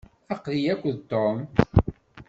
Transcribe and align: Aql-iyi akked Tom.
Aql-iyi 0.33 0.69
akked 0.73 0.97
Tom. 1.11 1.37